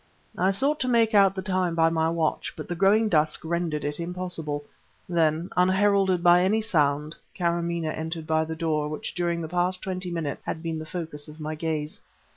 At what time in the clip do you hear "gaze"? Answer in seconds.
11.53-11.99